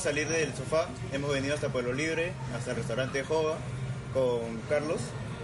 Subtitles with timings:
[0.00, 3.58] salir del sofá, hemos venido hasta Pueblo Libre, hasta el restaurante Jova,
[4.14, 4.98] con Carlos,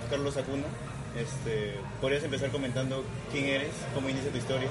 [0.08, 0.64] Carlos Acuna.
[1.14, 4.68] Este, ¿Podrías empezar comentando quién eres, cómo inicia tu historia?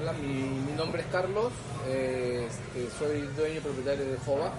[0.00, 1.52] Hola, mi, nombre es Carlos,
[1.86, 4.52] este, soy dueño y propietario de Jova.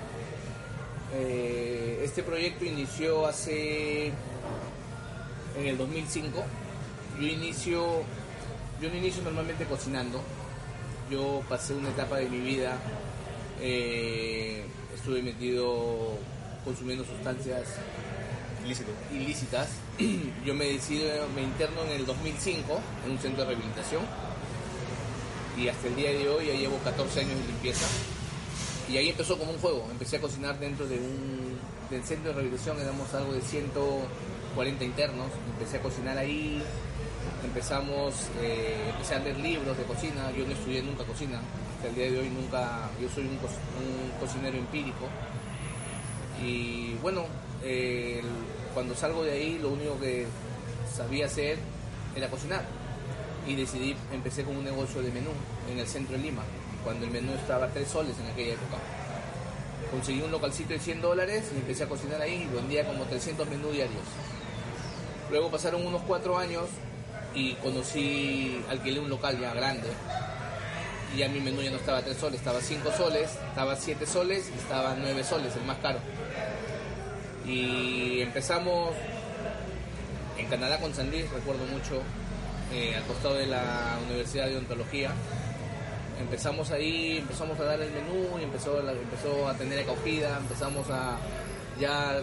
[1.16, 4.08] Eh, este proyecto inició hace
[5.58, 6.44] en el 2005.
[7.20, 8.04] Yo inicio,
[8.80, 10.22] yo no inicio normalmente cocinando.
[11.10, 12.78] Yo pasé una etapa de mi vida,
[13.62, 14.64] eh,
[14.96, 16.18] estuve metido
[16.64, 17.64] consumiendo sustancias
[18.66, 18.92] Ilícito.
[19.12, 19.70] ilícitas.
[20.46, 24.04] Yo me decido, me interno en el 2005 en un centro de rehabilitación
[25.58, 27.86] y hasta el día de hoy ya llevo 14 años de limpieza.
[28.90, 29.88] Y ahí empezó como un juego.
[29.92, 31.58] Empecé a cocinar dentro de un
[31.90, 35.28] del centro de rehabilitación, éramos algo de 140 internos.
[35.54, 36.62] Empecé a cocinar ahí,
[37.44, 40.32] empezamos, eh, empecé a leer libros de cocina.
[40.38, 41.40] Yo no estudié nunca cocina.
[41.78, 45.08] Hasta el día de hoy nunca, yo soy un, co- un cocinero empírico.
[46.44, 47.26] Y bueno,
[47.64, 48.22] eh,
[48.74, 50.26] cuando salgo de ahí lo único que
[50.96, 51.58] sabía hacer
[52.16, 52.64] era cocinar.
[53.48, 55.30] Y decidí, empecé con un negocio de menú
[55.72, 56.44] en el centro de Lima,
[56.84, 58.78] cuando el menú estaba a 3 soles en aquella época.
[59.92, 63.48] Conseguí un localcito de 100 dólares y empecé a cocinar ahí y vendía como 300
[63.48, 64.04] menús diarios.
[65.32, 66.66] Luego pasaron unos 4 años
[67.34, 69.88] y conocí, alquilé un local ya grande.
[71.14, 73.74] Y ya mi menú ya no estaba a 3 soles, estaba a 5 soles, estaba
[73.74, 76.00] a 7 soles y estaba a 9 soles, el más caro.
[77.46, 78.94] Y empezamos
[80.38, 82.02] en Canadá con Sandís, recuerdo mucho,
[82.74, 85.12] eh, al costado de la Universidad de Odontología.
[86.20, 91.18] Empezamos ahí, empezamos a dar el menú y empezó, empezó a tener acogida, empezamos a
[91.80, 92.22] ya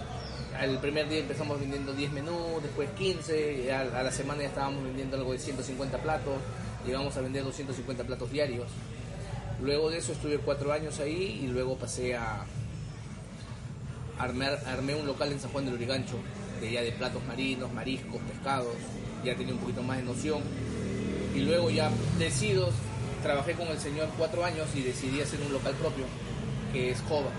[0.62, 4.84] el primer día empezamos vendiendo 10 menús, después 15, y a, la semana ya estábamos
[4.84, 6.34] vendiendo algo de 150 platos,
[6.86, 8.68] llegamos a vender 250 platos diarios.
[9.62, 12.44] Luego de eso estuve cuatro años ahí y luego pasé a,
[14.18, 16.18] armar, armé un local en San Juan del Urigancho,
[16.60, 18.74] de ya de platos marinos, mariscos, pescados,
[19.24, 20.40] ya tenía un poquito más de noción.
[21.34, 22.70] Y luego ya decido,
[23.22, 26.04] trabajé con el señor cuatro años y decidí hacer un local propio,
[26.72, 27.30] que es Jova.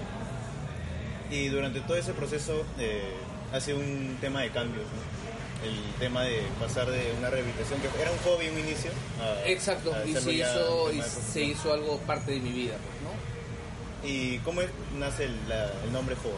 [1.36, 3.14] Y durante todo ese proceso eh,
[3.54, 5.68] ha sido un tema de cambios, ¿no?
[5.68, 8.92] El tema de pasar de una rehabilitación que era un hobby en un inicio
[9.22, 13.02] a, Exacto, a y se hizo, y se hizo algo parte de mi vida, pues,
[13.04, 14.08] ¿no?
[14.08, 16.38] ¿Y cómo es- nace el, la- el nombre Jova?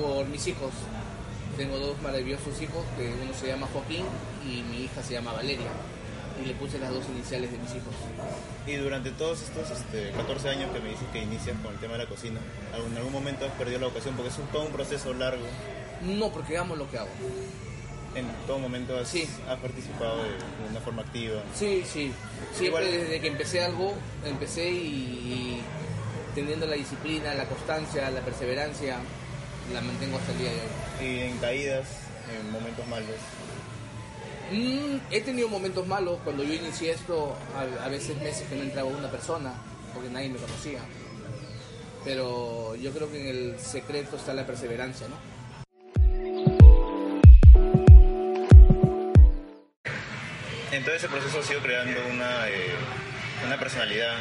[0.00, 0.72] Por mis hijos.
[1.56, 4.04] Tengo dos maravillosos hijos, que uno se llama Joaquín
[4.44, 5.68] y mi hija se llama Valeria.
[6.42, 7.94] Y le puse las dos iniciales de mis hijos.
[8.66, 11.92] Y durante todos estos este, 14 años que me dices que inicias con el tema
[11.94, 12.40] de la cocina,
[12.74, 14.14] ¿en algún momento has perdido la ocasión?
[14.16, 15.44] Porque es un- todo un proceso largo.
[16.02, 17.08] No, porque amo lo que hago.
[18.16, 19.28] En todo momento has, Sí.
[19.48, 21.40] has participado de, de una forma activa.
[21.54, 22.12] Sí, sí.
[22.52, 23.94] Siempre Igual- desde que empecé algo,
[24.24, 25.60] empecé y, y
[26.34, 28.98] teniendo la disciplina, la constancia, la perseverancia,
[29.72, 31.06] la mantengo hasta el día de hoy.
[31.06, 31.86] Y en caídas,
[32.38, 33.08] en momentos malos.
[34.52, 38.62] Mm, he tenido momentos malos cuando yo inicié esto, a, a veces meses que no
[38.62, 39.52] entraba una persona,
[39.92, 40.80] porque nadie me conocía.
[42.04, 45.16] Pero yo creo que en el secreto está la perseverancia, ¿no?
[50.72, 52.74] En todo ese proceso has ido creando una, eh,
[53.46, 54.16] una personalidad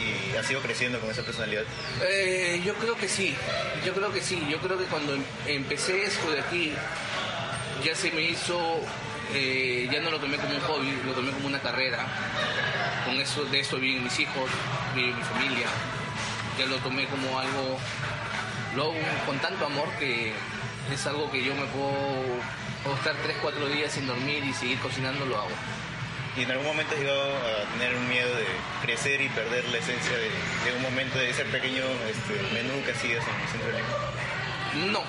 [0.00, 1.62] y has ido creciendo con esa personalidad.
[2.02, 3.34] Eh, yo creo que sí,
[3.84, 6.72] yo creo que sí, yo creo que cuando em- empecé esto de aquí,
[7.84, 8.80] ya se me hizo,
[9.34, 12.06] eh, ya no lo tomé como un hobby, lo tomé como una carrera.
[13.04, 14.50] Con eso, de eso viven mis hijos,
[14.94, 15.66] vive mi familia.
[16.58, 17.78] Ya lo tomé como algo,
[18.76, 18.92] lo
[19.26, 20.32] con tanto amor que
[20.92, 21.92] es algo que yo me puedo,
[22.84, 25.50] puedo estar 3, 4 días sin dormir y seguir cocinando, lo hago.
[26.36, 28.46] Y en algún momento has llegado a tener un miedo de
[28.82, 30.30] crecer y perder la esencia de,
[30.70, 34.92] de un momento de ese pequeño este, menú que hacías en el centro de.
[34.92, 35.02] No,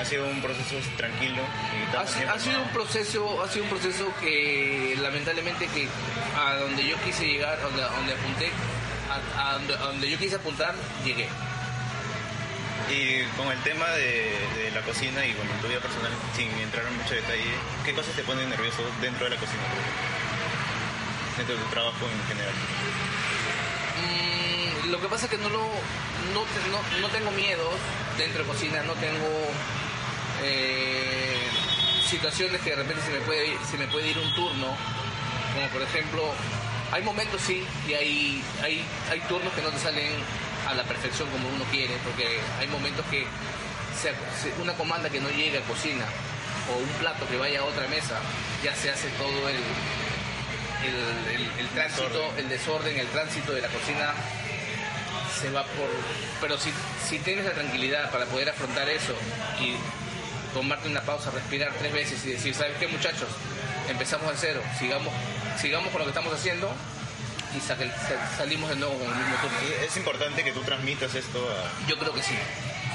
[0.00, 4.12] Ha sido un proceso tranquilo y Ha, ha sido un proceso, ha sido un proceso
[4.20, 5.88] que lamentablemente que
[6.38, 8.50] a donde yo quise llegar, a donde, a donde apunté,
[9.10, 10.74] a, a donde, a donde yo quise apuntar,
[11.04, 11.28] llegué.
[12.90, 16.86] Y con el tema de, de la cocina y bueno, tu vida personal, sin entrar
[16.86, 17.50] en mucho detalle,
[17.84, 19.62] ¿qué cosas te ponen nervioso dentro de la cocina?
[21.36, 22.54] Dentro de tu trabajo en general.
[23.96, 25.66] Mm, lo que pasa es que no lo,
[26.32, 27.74] no, no, no tengo miedos
[28.18, 29.26] dentro de cocina, no tengo
[30.46, 31.38] eh,
[32.08, 34.76] situaciones que de repente se me puede ir- se me puede ir un turno,
[35.54, 36.22] como por ejemplo,
[36.92, 40.12] hay momentos sí y hay, hay, hay turnos que no te salen
[40.68, 43.26] a la perfección como uno quiere, porque hay momentos que
[44.00, 46.04] se- una comanda que no llega a cocina
[46.72, 48.18] o un plato que vaya a otra mesa,
[48.62, 49.56] ya se hace todo el,
[50.86, 52.38] el, el- el tránsito, Desorden.
[52.38, 54.14] el desorden, el tránsito de la cocina
[55.40, 55.88] se va por...
[56.40, 56.70] Pero si,
[57.08, 59.14] si tienes la tranquilidad para poder afrontar eso
[59.60, 59.74] y
[60.56, 63.28] tomarte una pausa, respirar tres veces y decir, ¿sabes qué muchachos?
[63.90, 65.12] Empezamos de cero, sigamos,
[65.60, 66.72] sigamos con lo que estamos haciendo
[67.54, 69.58] y sa- sa- salimos de nuevo con el mismo turno.
[69.86, 71.86] Es importante que tú transmitas esto a...
[71.88, 72.34] Yo creo que sí.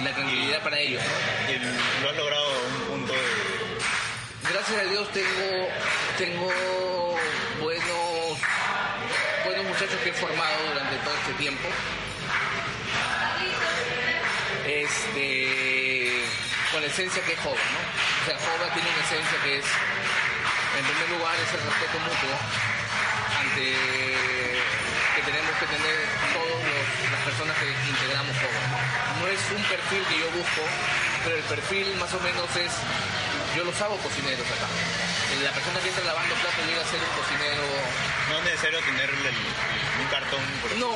[0.03, 1.53] La tranquilidad para ellos, ¿no?
[1.53, 3.19] y lo has logrado a un punto de...
[4.51, 5.67] Gracias a Dios tengo,
[6.17, 6.49] tengo
[7.61, 8.39] buenos,
[9.45, 11.67] buenos muchachos que he formado durante todo este tiempo.
[14.65, 15.80] Este,
[16.71, 17.81] con la esencia que es Jova, ¿no?
[17.83, 22.35] O sea, Jova tiene una esencia que es, en primer lugar, es el respeto mutuo
[23.43, 23.65] ante
[25.11, 25.97] que tenemos que tener
[26.31, 26.63] todas
[27.11, 28.63] las personas que integramos Jova.
[29.19, 30.63] No es un perfil que yo busco,
[31.27, 32.71] pero el perfil más o menos es,
[33.51, 34.71] yo los hago cocineros acá.
[35.43, 37.67] La persona que entra lavando platos llega a ser un cocinero,
[38.31, 40.95] No es necesario tener el- el- un cartón, por no,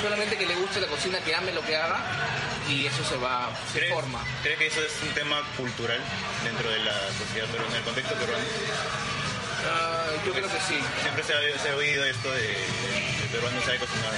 [0.00, 1.98] solamente que le guste la cocina, que ame lo que haga
[2.68, 4.20] y eso se va, se ¿Crees, forma.
[4.42, 6.00] ¿Crees que eso es un tema cultural
[6.44, 8.44] dentro de la sociedad peruana, en el contexto peruano?
[9.64, 10.78] Ah, yo creo que sí.
[11.02, 12.50] Siempre se ha, se ha oído esto de
[13.22, 14.12] el peruano sabe cocinar.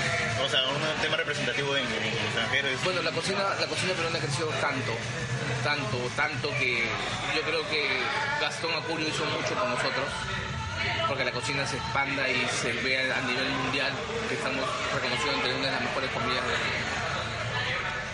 [0.45, 2.83] O sea, un tema representativo en, en el extranjero es...
[2.85, 4.93] Bueno, la cocina, la cocina peruana ha crecido tanto,
[5.63, 6.85] tanto, tanto que
[7.37, 7.89] yo creo que
[8.41, 10.09] Gastón Acurio hizo mucho con nosotros,
[11.09, 13.93] porque la cocina se expanda y se vea a nivel mundial
[14.29, 14.65] que estamos
[14.95, 17.05] reconocidos entre una de las mejores comidas del mundo.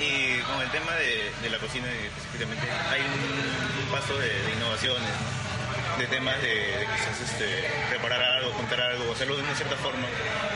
[0.00, 4.52] Y con el tema de, de la cocina específicamente, hay un, un paso de, de
[4.52, 5.50] innovaciones, ¿no?
[5.98, 10.06] de temas de, de quizás este, preparar algo, contar algo, hacerlo de una cierta forma.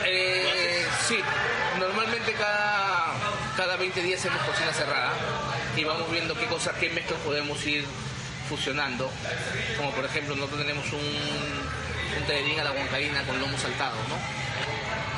[0.03, 1.19] Eh, sí,
[1.79, 3.13] normalmente cada,
[3.55, 5.13] cada 20 días hacemos cocina cerrada
[5.77, 7.85] y vamos viendo qué cosas, qué mezclas podemos ir
[8.49, 9.11] fusionando.
[9.77, 11.84] Como por ejemplo, nosotros tenemos un,
[12.19, 14.17] un tallerín a la huancaína con lomo saltado, ¿no?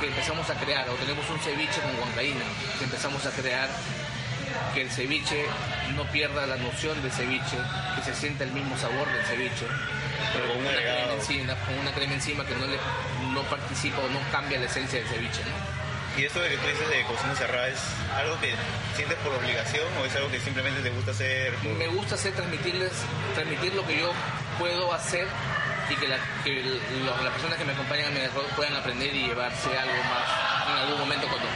[0.02, 2.44] Que empezamos a crear, o tenemos un ceviche con huancaína,
[2.78, 3.70] que empezamos a crear
[4.74, 5.46] que el ceviche
[5.96, 7.58] no pierda la noción del ceviche,
[7.96, 9.66] que se sienta el mismo sabor del ceviche,
[10.34, 12.78] pero con un una, crema encima, con una crema encima que no le
[13.34, 15.42] no participa o no cambia la esencia del ceviche.
[15.46, 15.78] ¿no?
[16.22, 17.80] Y esto de que tú dices de cocina cerrada, ¿es
[18.16, 18.52] algo que
[18.96, 21.54] sientes por obligación o es algo que simplemente te gusta hacer?
[21.56, 22.92] por- Me gusta hacer transmitirles,
[23.36, 24.12] transmitir lo que yo
[24.58, 25.28] puedo hacer
[25.89, 28.75] y que, la, que el- lo- las personas que me acompañan a mi alrededor puedan
[28.75, 31.48] aprender y llevarse algo más en algún momento cuando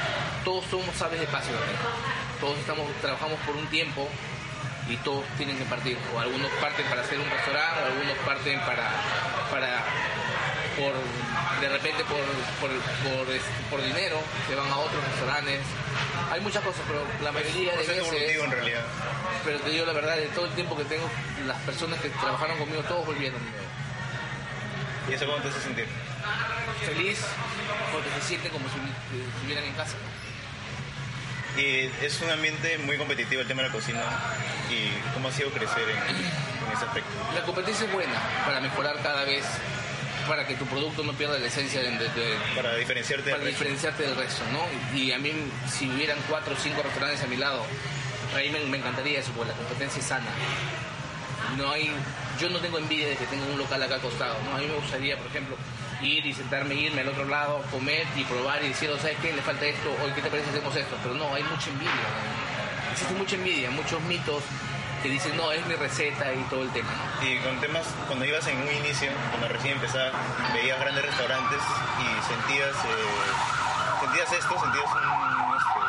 [0.46, 1.56] todos somos aves de también.
[2.40, 4.08] Todos estamos, trabajamos por un tiempo
[4.90, 5.98] y todos tienen que partir.
[6.16, 8.90] O algunos parten para hacer un restaurante, o algunos parten para,
[9.52, 9.84] para
[10.78, 10.94] por
[11.62, 12.18] de repente por,
[12.60, 12.72] por,
[13.04, 13.28] por,
[13.70, 14.18] por dinero,
[14.48, 15.60] se van a otros restaurantes.
[16.32, 18.82] Hay muchas cosas, pero la mayoría de veces evolutivo en realidad.
[19.46, 21.08] pero te digo la verdad, de todo el tiempo que tengo,
[21.46, 23.40] las personas que trabajaron conmigo, todos volvieron.
[25.12, 25.86] ¿Y eso cómo te hace sentir?
[26.86, 27.20] Feliz,
[27.92, 28.76] porque se sienten como si
[29.36, 29.96] estuvieran en casa.
[31.58, 34.02] Y es un ambiente muy competitivo el tema de la cocina
[34.70, 37.10] y cómo ha sido crecer en, en ese aspecto.
[37.36, 38.14] La competencia es buena
[38.46, 39.44] para mejorar cada vez,
[40.30, 43.44] para que tu producto no pierda la esencia de, de- de- Para diferenciarte del para
[43.44, 43.60] resto.
[43.60, 44.98] diferenciarte del resto, ¿no?
[44.98, 45.34] Y a mí,
[45.70, 47.66] si hubieran cuatro o cinco restaurantes a mi lado,
[48.34, 50.32] a mí me, me encantaría eso, porque la competencia es sana.
[51.58, 51.92] No hay,
[52.42, 54.58] yo no tengo envidia de que tenga un local acá al costado, ¿no?
[54.58, 55.56] A mí me gustaría, por ejemplo,
[56.02, 59.32] ir y sentarme, irme al otro lado, comer y probar y decir, "Oh, ¿sabes qué?
[59.32, 60.98] Le falta esto, hoy ¿qué te parece hacemos esto?
[61.04, 62.10] Pero no, hay mucha envidia.
[62.92, 64.42] Existe mucha envidia, muchos mitos
[65.04, 66.90] que dicen, no, es mi receta y todo el tema.
[67.22, 70.14] Y con temas, cuando ibas en un inicio, cuando recién empezabas,
[70.54, 71.62] veías grandes restaurantes
[72.02, 75.80] y sentías, eh, sentías esto, sentías un, este,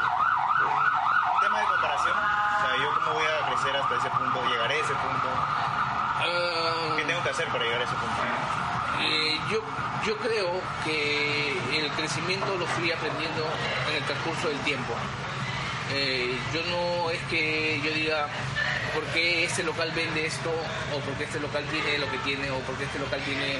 [1.32, 2.16] un tema de comparación.
[2.16, 5.61] O sea, yo cómo voy a crecer hasta ese punto, llegaré a ese punto.
[6.24, 8.22] Ah, ¿Qué tengo que hacer para llegar a ese punto?
[9.02, 9.60] Eh, yo,
[10.06, 13.44] yo creo que el crecimiento lo fui aprendiendo
[13.90, 14.94] en el transcurso del tiempo.
[15.92, 18.28] Eh, yo no es que yo diga
[18.94, 20.50] por qué este local vende esto
[20.94, 23.58] o por qué este local tiene lo que tiene o por qué este local tiene...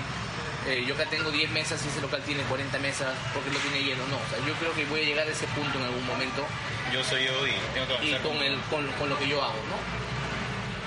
[0.69, 3.83] eh, yo acá tengo 10 mesas y ese local tiene 40 mesas porque lo tiene
[3.83, 4.07] lleno.
[4.09, 6.47] No, o sea, yo creo que voy a llegar a ese punto en algún momento
[6.93, 8.23] Yo soy yo y tengo que y avanzar.
[8.23, 9.77] con, el, con, con lo que yo hago, ¿no?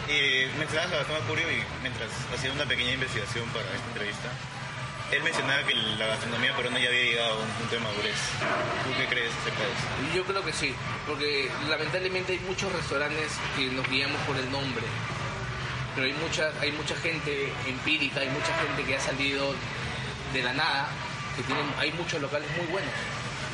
[0.07, 4.29] Y mencionabas a Gastón Acurio y mientras hacía una pequeña investigación para esta entrevista,
[5.11, 8.17] él mencionaba que la gastronomía peruana ya había llegado a un punto de madurez.
[8.85, 10.15] ¿Tú qué crees acerca de eso?
[10.15, 10.75] Yo creo que sí,
[11.07, 14.85] porque lamentablemente hay muchos restaurantes que nos guiamos por el nombre,
[15.95, 19.53] pero hay mucha, hay mucha gente empírica, hay mucha gente que ha salido
[20.33, 20.89] de la nada,
[21.35, 22.93] que tienen, hay muchos locales muy buenos,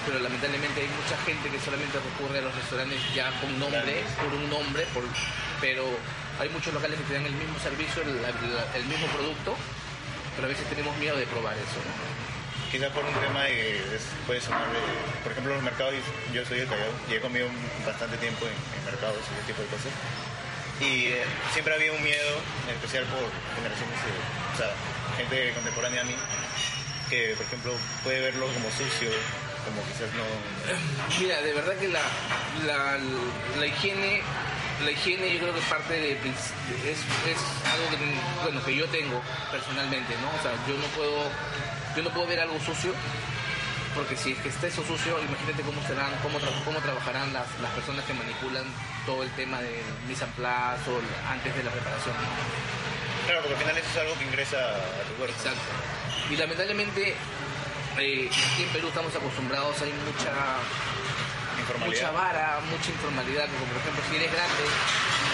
[0.05, 4.33] pero lamentablemente hay mucha gente que solamente recurre a los restaurantes ya con nombre, por
[4.33, 5.03] un nombre, por,
[5.59, 5.85] pero
[6.41, 9.55] hay muchos locales que te dan el mismo servicio, el, mismo producto,
[10.35, 11.77] pero a veces tenemos miedo de probar eso.
[11.85, 12.21] ¿no?
[12.71, 15.93] quizás por un tema de que puede sonar, de- por ejemplo, los mercados,
[16.33, 17.47] yo soy de Callao y he comido
[17.85, 19.91] bastante tiempo en, en mercados y ese tipo de cosas.
[20.79, 22.31] Y eh, siempre había un miedo,
[22.69, 23.27] en especial por
[23.59, 24.71] generaciones, de- o sea,
[25.17, 26.15] gente contemporánea a mí,
[27.09, 29.11] que por ejemplo puede verlo como sucio,
[29.67, 30.23] como quizás no...
[31.19, 32.01] Mira, de verdad que la,
[32.65, 32.97] la,
[33.59, 34.23] la higiene,
[34.83, 36.51] la higiene yo creo que parte de, es,
[36.91, 37.39] es
[37.71, 37.97] algo que,
[38.43, 39.21] bueno, que yo tengo
[39.51, 40.29] personalmente, ¿no?
[40.29, 41.23] O sea, yo no puedo,
[41.95, 42.93] yo no puedo ver algo sucio,
[43.95, 47.47] porque si es que está eso sucio, imagínate cómo serán, cómo, tra- cómo trabajarán las,
[47.61, 48.63] las personas que manipulan
[49.05, 52.15] todo el tema del mise en place o antes de la preparación.
[52.15, 53.27] ¿no?
[53.27, 55.35] Claro, porque al final eso es algo que ingresa a tu cuerpo.
[55.37, 55.61] Exacto.
[56.31, 57.15] Y lamentablemente
[57.99, 60.31] eh, aquí en Perú estamos acostumbrados, hay mucha.
[61.85, 64.65] Mucha vara, mucha informalidad, como por ejemplo si eres grande,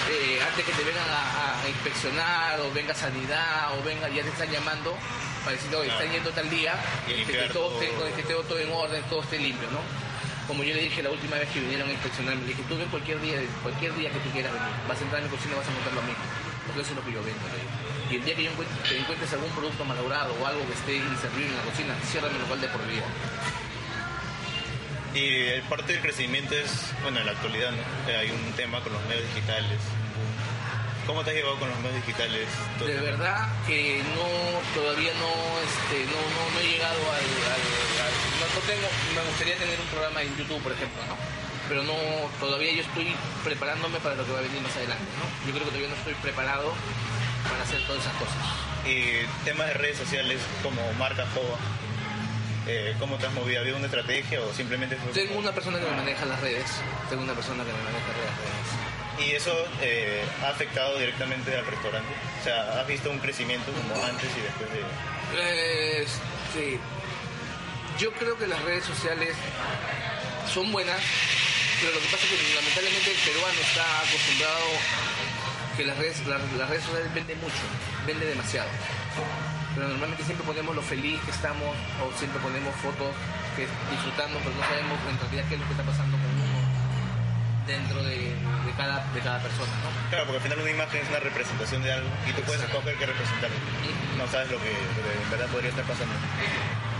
[0.10, 4.30] eh, antes que te vengan a, a inspeccionar o venga sanidad o venga, ya te
[4.30, 4.96] están llamando
[5.44, 6.76] para decirte, oye, están yendo tal día,
[7.08, 9.80] Y que, que todo esté, que esté todo en orden, todo esté limpio, ¿no?
[10.48, 12.88] Como yo le dije la última vez que vinieron a inspeccionarme, le dije, tú ven
[12.88, 15.58] cualquier día, cualquier día que tú quieras venir, vas a entrar en mi cocina y
[15.60, 16.24] vas a encontrar lo mismo,
[16.68, 17.44] porque eso es lo que yo vendo.
[18.12, 20.96] Y el día que yo encuentre, que encuentres algún producto malogrado o algo que esté
[20.96, 23.08] inservible en la cocina, cierra mi local de por vida.
[25.18, 26.70] Y el parte del crecimiento es,
[27.02, 27.82] bueno, en la actualidad, ¿no?
[28.14, 29.80] Hay un tema con los medios digitales.
[31.08, 32.46] ¿Cómo te has llevado con los medios digitales?
[32.78, 34.28] Todo- De verdad que no,
[34.80, 35.32] todavía no,
[35.66, 39.80] este, no, no, no he llegado al, al- al- no, no tengo, me gustaría tener
[39.80, 41.16] un programa en YouTube, por ejemplo, ¿no?
[41.70, 41.96] Pero no,
[42.40, 45.26] todavía yo estoy preparándome para lo que va a venir más adelante, ¿no?
[45.48, 46.74] Yo creo que todavía no estoy preparado
[47.50, 48.44] para hacer todas esas cosas.
[48.86, 51.58] Y temas de redes sociales como marca Jova.
[52.68, 53.60] Eh, ¿Cómo te has movido?
[53.60, 56.40] ¿Ha habido una estrategia o simplemente fue Tengo como- una persona que me maneja las
[56.42, 56.66] redes,
[57.10, 59.28] tengo una persona que me maneja las redes.
[59.28, 62.10] ¿Y eso eh, ha afectado directamente al restaurante?
[62.42, 66.02] O sea, ¿has visto un crecimiento como antes y después de...?
[66.04, 66.80] Este,
[68.00, 69.34] yo creo que las redes sociales
[70.54, 71.00] son buenas,
[71.82, 74.66] pero lo que pasa es que lamentablemente el peruano está acostumbrado
[75.78, 77.64] que las redes, las, las redes sociales venden mucho,
[78.06, 78.70] venden demasiado.
[79.78, 81.70] Pero normalmente siempre ponemos lo feliz que estamos
[82.02, 83.14] o siempre ponemos fotos
[83.54, 86.66] que disfrutando, pero no sabemos en realidad qué es lo que está pasando con uno
[87.70, 89.90] dentro de, de cada, de cada persona, ¿no?
[90.10, 92.96] Claro, porque al final una imagen es una representación de algo y tú puedes escoger
[92.98, 93.52] qué representar.
[94.18, 96.16] No sabes lo que, lo que en verdad podría estar pasando.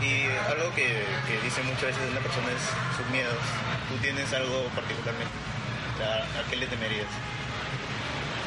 [0.04, 2.62] Y algo que, que dice muchas veces una persona es
[2.94, 3.42] sus miedos.
[3.90, 5.34] ¿Tú tienes algo particularmente?
[5.98, 7.10] Sea, ¿A qué le temerías?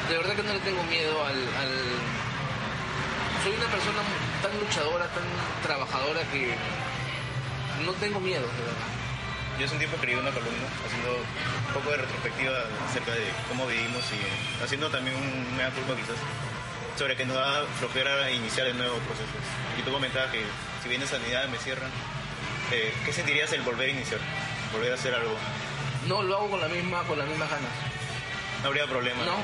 [0.07, 1.99] de verdad que no le tengo miedo al, al-
[3.43, 4.01] Soy una persona
[4.43, 5.23] tan luchadora, tan
[5.63, 6.53] trabajadora que
[7.83, 8.89] no tengo miedo, de verdad.
[9.57, 12.53] Yo hace un tiempo escribí una columna haciendo un poco de retrospectiva
[12.87, 16.17] acerca de cómo vivimos y haciendo también un mea culpa quizás
[16.97, 19.41] sobre que nos da flojera iniciar de nuevos procesos.
[19.79, 20.43] Y tú comentabas que
[20.83, 21.89] si viene sanidad me cierran,
[22.71, 24.19] eh, ¿qué sentirías el volver a iniciar?
[24.71, 25.33] Volver a hacer algo.
[26.07, 27.73] No lo hago con la misma, con las mismas ganas.
[28.61, 29.25] No habría problema.
[29.25, 29.37] No.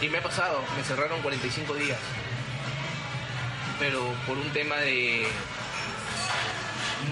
[0.00, 1.98] Y me ha pasado, me cerraron 45 días.
[3.80, 5.26] Pero por un tema de.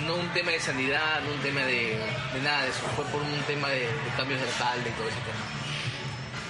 [0.06, 1.98] No un tema de sanidad, no un tema de,
[2.34, 2.80] de nada de eso.
[2.94, 5.44] Fue por un tema de, de cambios de alcalde y todo ese tema.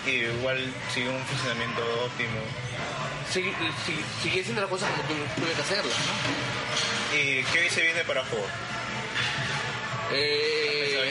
[0.06, 2.40] Y igual sigue un funcionamiento óptimo.
[3.32, 3.52] Sigue,
[3.86, 7.16] sigue, sigue haciendo las cosas como tu- tuve que hacerlas, ¿no?
[7.18, 8.46] ¿Y qué se viene para juego?
[10.12, 11.10] Eh,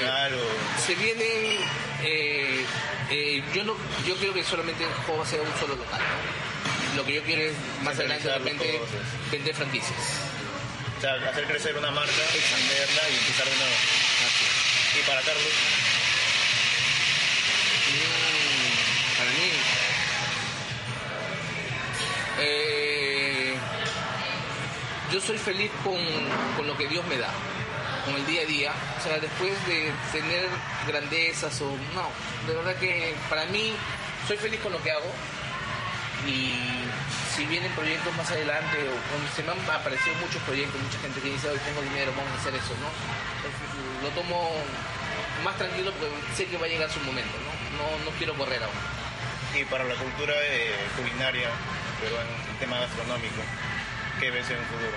[0.86, 1.58] se vienen
[2.04, 2.66] eh,
[3.12, 3.76] eh, yo no
[4.08, 6.57] yo creo que solamente el juego va a ser un solo local ¿no?
[6.96, 7.54] Lo que yo quiero es
[7.84, 8.82] más adelante de repente
[9.32, 10.00] vender franquicias.
[10.98, 13.76] O sea, hacer crecer una marca, expanderla y empezar de nuevo.
[15.00, 15.54] Y para Carlos,
[17.88, 19.52] Mm, para mí.
[22.40, 23.56] Eh,
[25.12, 25.98] yo soy feliz con,
[26.58, 27.30] con lo que Dios me da
[28.06, 28.74] con el día a día.
[29.00, 30.48] O sea después de tener
[30.88, 32.10] grandezas o no
[32.48, 33.74] de verdad que para mí
[34.28, 35.12] soy feliz con lo que hago
[36.26, 36.54] y
[37.36, 41.22] si vienen proyectos más adelante o cuando se me han aparecido muchos proyectos mucha gente
[41.22, 42.90] que dice hoy tengo dinero vamos a hacer eso no
[43.38, 43.68] Entonces,
[44.02, 44.50] lo tomo
[45.46, 48.64] más tranquilo porque sé que va a llegar su momento no no, no quiero correr
[48.64, 48.74] aún
[49.56, 51.50] y para la cultura eh, culinaria,
[52.02, 53.42] pero en el tema gastronómico,
[54.20, 54.92] ¿qué ves en un futuro?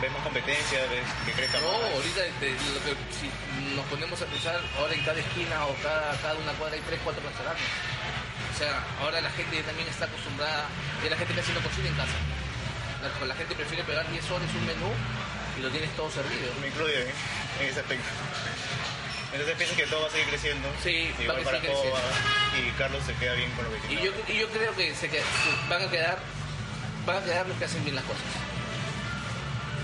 [0.00, 0.78] ¿Ves más competencia?
[0.86, 1.90] ¿Ves que crezca No, más?
[1.90, 3.26] ahorita lo que, si
[3.74, 7.00] nos ponemos a pensar, ahora en cada esquina o cada, cada una cuadra hay tres,
[7.02, 7.64] cuatro restaurantes.
[8.60, 10.68] Sea, ahora la gente también está acostumbrada,
[11.02, 12.12] ya la gente casi no cocina en casa.
[13.00, 14.92] La, la gente prefiere pegar 10 horas un menú
[15.56, 16.52] y lo tienes todo servido.
[16.60, 17.12] Me incluye ¿eh?
[17.60, 18.04] en ese aspecto.
[19.32, 20.68] Entonces piensas que todo va a seguir creciendo.
[20.82, 24.04] Sí, va a para y Carlos se queda bien con lo que Y tiene.
[24.04, 25.22] yo, y yo creo que se que
[25.70, 26.18] van a quedar
[27.06, 28.28] van a quedar los que hacen bien las cosas.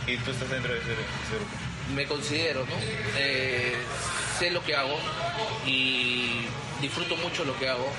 [0.07, 1.57] Y tú estás dentro de ese, ese grupo.
[1.95, 2.77] Me considero, ¿no?
[3.17, 3.75] Eh,
[4.39, 4.99] sé lo que hago
[5.65, 6.45] y
[6.83, 7.91] disfruto mucho lo que hago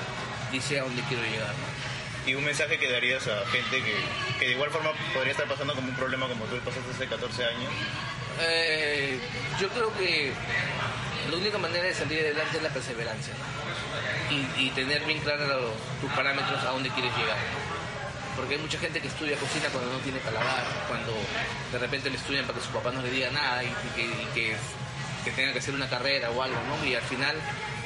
[0.52, 1.50] y sé a dónde quiero llegar.
[1.50, 2.30] ¿no?
[2.30, 3.96] Y un mensaje que darías a gente que,
[4.40, 7.46] que de igual forma podría estar pasando como un problema como tú pasaste hace 14
[7.46, 7.72] años.
[8.42, 9.20] Eh,
[9.60, 10.34] yo creo que
[11.32, 14.36] la única manera de salir adelante es la perseverancia ¿no?
[14.36, 17.38] y, y tener bien claros tus parámetros a dónde quieres llegar.
[17.38, 18.36] ¿no?
[18.36, 21.14] Porque hay mucha gente que estudia cocina cuando no tiene paladar, cuando
[21.72, 24.04] de repente le estudian para que su papá no le diga nada y, y que,
[24.04, 24.58] y que,
[25.24, 26.86] que tenga que hacer una carrera o algo, ¿no?
[26.86, 27.36] Y al final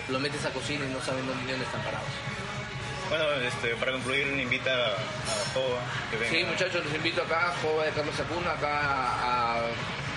[0.10, 2.10] lo metes a cocina y no saben dónde, dónde están parados.
[3.12, 6.32] Bueno, este, para concluir, invita a Jova que venga.
[6.32, 9.62] Sí, muchachos, los invito acá, Jova de Carlos Acuna, acá a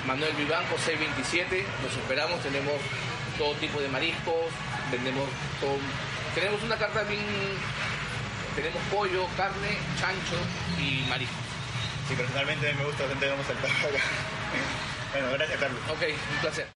[0.07, 1.67] Manuel Vivanco, 627.
[1.83, 2.75] Los esperamos, tenemos
[3.37, 4.47] todo tipo de mariscos,
[4.93, 5.27] vendemos
[5.61, 5.77] todo.
[6.37, 7.27] Tenemos una carta bien.
[8.55, 10.39] Tenemos pollo, carne, chancho
[10.79, 11.45] y mariscos.
[12.09, 13.69] Sí, personalmente me gusta bastante vamos al acá.
[15.15, 15.81] Bueno, gracias Carlos.
[15.91, 16.69] Ok, un placer.